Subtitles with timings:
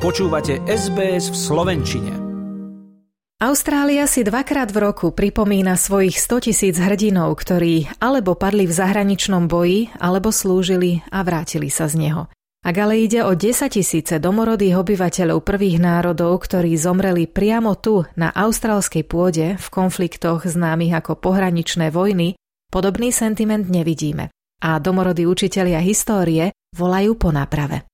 [0.00, 2.12] Počúvate SBS v Slovenčine.
[3.36, 9.44] Austrália si dvakrát v roku pripomína svojich 100 tisíc hrdinov, ktorí alebo padli v zahraničnom
[9.44, 12.32] boji, alebo slúžili a vrátili sa z neho.
[12.64, 18.32] Ak ale ide o 10 tisíce domorodých obyvateľov prvých národov, ktorí zomreli priamo tu, na
[18.32, 22.40] austrálskej pôde, v konfliktoch známych ako pohraničné vojny,
[22.72, 24.32] podobný sentiment nevidíme.
[24.64, 27.89] A domorodí učitelia histórie volajú po náprave.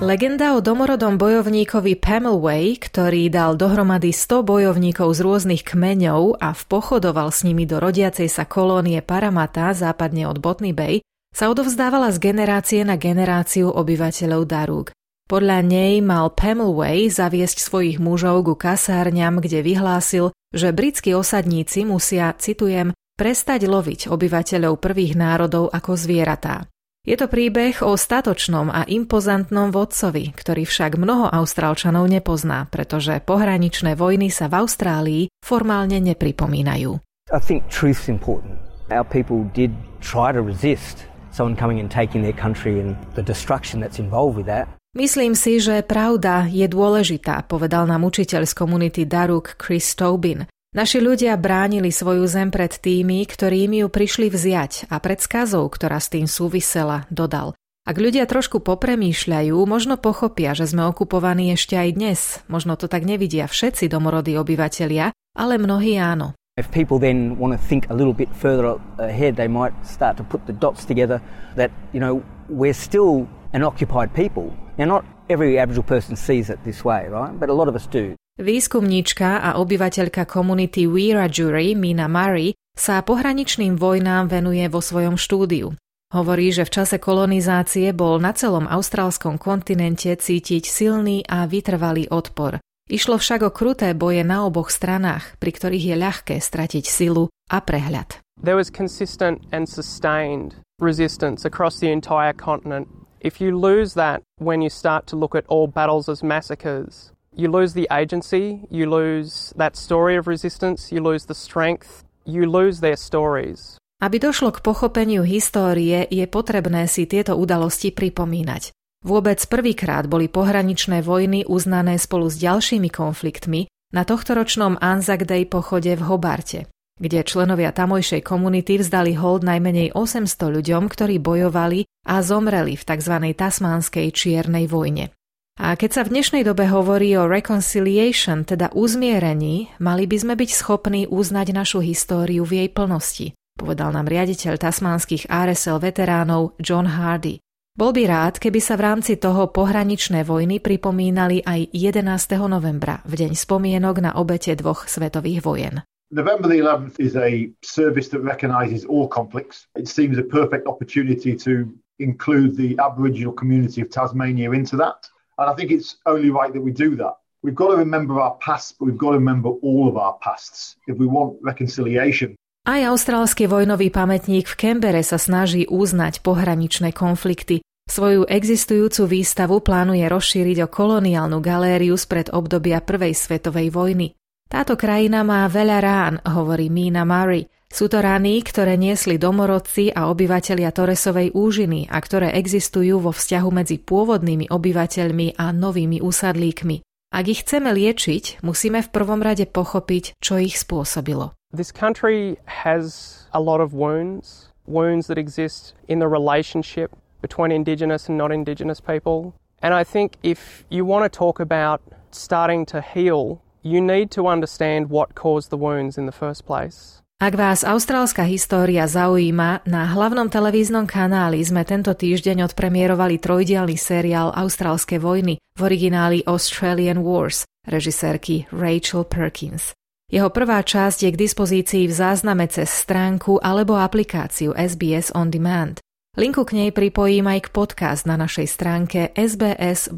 [0.00, 7.28] Legenda o domorodom bojovníkovi Pamelway, ktorý dal dohromady 100 bojovníkov z rôznych kmeňov a vpochodoval
[7.28, 11.04] s nimi do rodiacej sa kolónie Paramata západne od Botny Bay,
[11.36, 14.96] sa odovzdávala z generácie na generáciu obyvateľov Darúk.
[15.28, 22.32] Podľa nej mal Pamelway zaviesť svojich mužov ku kasárňam, kde vyhlásil, že britskí osadníci musia,
[22.40, 26.64] citujem, prestať loviť obyvateľov prvých národov ako zvieratá.
[27.00, 33.96] Je to príbeh o statočnom a impozantnom vodcovi, ktorý však mnoho Austrálčanov nepozná, pretože pohraničné
[33.96, 37.00] vojny sa v Austrálii formálne nepripomínajú.
[37.32, 38.60] I think truth's important.
[38.92, 39.72] Our people did
[40.04, 44.52] try to resist someone coming and taking their country and the destruction that's involved with
[44.52, 44.68] that.
[44.92, 50.44] Myslím si, že pravda je dôležitá, povedal nám učiteľ z komunity Daruk Chris Tobin.
[50.70, 55.66] Naši ľudia bránili svoju zem pred tými, ktorí im ju prišli vziať a pred skazou,
[55.66, 57.58] ktorá s tým súvisela, dodal.
[57.82, 62.20] Ak ľudia trošku popremýšľajú, možno pochopia, že sme okupovaní ešte aj dnes.
[62.46, 66.38] Možno to tak nevidia všetci domorodí obyvatelia, ale mnohí áno.
[66.54, 70.24] If people then want to think a little bit further ahead, they might start to
[70.30, 71.18] put the dots together
[71.58, 74.54] that, you know, we're still an occupied people.
[74.78, 77.34] Now, not every Aboriginal person sees it this way, right?
[77.34, 78.14] But a lot of us do.
[78.40, 85.76] Výskumníčka a obyvateľka komunity Wiradjuri Mina Murray sa pohraničným vojnám venuje vo svojom štúdiu.
[86.16, 92.56] Hovorí, že v čase kolonizácie bol na celom austrálskom kontinente cítiť silný a vytrvalý odpor.
[92.88, 97.60] Išlo však o kruté boje na oboch stranách, pri ktorých je ľahké stratiť silu a
[97.60, 98.24] prehľad.
[98.40, 102.88] There was consistent and sustained resistance across the entire continent.
[103.20, 107.50] If you lose that when you start to look at all battles as massacres, you
[107.50, 112.80] lose the agency, you lose that story of resistance, you lose the strength, you lose
[112.80, 113.78] their stories.
[114.00, 118.72] Aby došlo k pochopeniu histórie, je potrebné si tieto udalosti pripomínať.
[119.04, 125.92] Vôbec prvýkrát boli pohraničné vojny uznané spolu s ďalšími konfliktmi na tohtoročnom Anzac Day pochode
[125.96, 126.68] v Hobarte,
[127.00, 133.14] kde členovia tamojšej komunity vzdali hold najmenej 800 ľuďom, ktorí bojovali a zomreli v tzv.
[133.36, 135.12] tasmánskej čiernej vojne.
[135.60, 140.50] A keď sa v dnešnej dobe hovorí o reconciliation, teda uzmierení, mali by sme byť
[140.56, 147.44] schopní uznať našu históriu v jej plnosti, povedal nám riaditeľ tasmánskych RSL veteránov John Hardy.
[147.76, 152.08] Bol by rád, keby sa v rámci toho pohraničné vojny pripomínali aj 11.
[152.48, 155.84] novembra, v deň spomienok na obete dvoch svetových vojen.
[156.08, 159.68] November the 11th is a service that recognises all conflicts.
[159.76, 161.68] It seems a perfect opportunity to
[162.00, 165.04] include the Aboriginal community of Tasmania into that.
[165.40, 167.16] And I think it's only right that we do that.
[167.40, 170.76] We've got to remember our past, but we've got to remember all of our pasts
[170.84, 172.36] if we want reconciliation.
[172.68, 177.64] Aj austrálsky vojnový pamätník v Kembere sa snaží uznať pohraničné konflikty.
[177.88, 184.12] Svoju existujúcu výstavu plánuje rozšíriť o koloniálnu galériu spred obdobia Prvej svetovej vojny.
[184.44, 187.48] Táto krajina má veľa rán, hovorí Mina Murray.
[187.70, 193.48] Sú to rany, ktoré niesli domorodci a obyvatelia Toresovej úžiny a ktoré existujú vo vzťahu
[193.54, 196.82] medzi pôvodnými obyvateľmi a novými úsadlíkmi.
[197.14, 201.30] Ak ich chceme liečiť, musíme v prvom rade pochopiť, čo ich spôsobilo.
[201.54, 206.90] This country has a lot of wounds, wounds that exist in the relationship
[207.22, 209.34] between Indigenous and non Indigenous people.
[209.62, 214.26] And I think if you want to talk about starting to heal, you need to
[214.26, 217.02] understand what caused the wounds in the first place.
[217.20, 224.32] Ak vás austrálska história zaujíma, na hlavnom televíznom kanáli sme tento týždeň odpremierovali trojdielny seriál
[224.32, 229.76] Austrálske vojny v origináli Australian Wars režisérky Rachel Perkins.
[230.08, 235.76] Jeho prvá časť je k dispozícii v zázname cez stránku alebo aplikáciu SBS On Demand.
[236.16, 239.92] Linku k nej pripojím aj k podcast na našej stránke sbs.com.au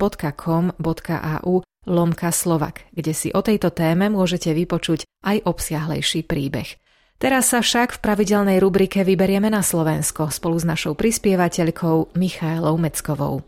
[1.86, 6.81] lomka Slovak, kde si o tejto téme môžete vypočuť aj obsiahlejší príbeh.
[7.22, 13.46] Teraz sa však v pravidelnej rubrike vyberieme na Slovensko spolu s našou prispievateľkou Michailou Meckovou.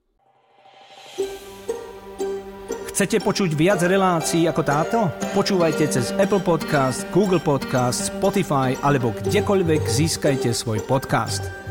[2.94, 4.98] Chcete počuť viac relácií ako táto?
[5.34, 11.63] Počúvajte cez Apple Podcast, Google Podcast, Spotify alebo kdekoľvek získajte svoj podcast.